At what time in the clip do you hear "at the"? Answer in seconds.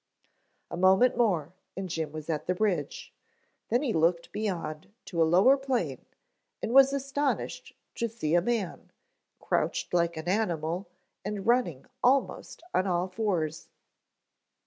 2.27-2.55